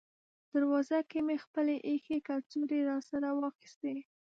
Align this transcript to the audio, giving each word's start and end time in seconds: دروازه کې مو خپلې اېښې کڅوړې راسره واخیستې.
دروازه 0.53 0.97
کې 1.09 1.19
مو 1.25 1.35
خپلې 1.45 1.75
اېښې 1.87 2.17
کڅوړې 2.27 2.79
راسره 2.89 3.29
واخیستې. 3.33 3.95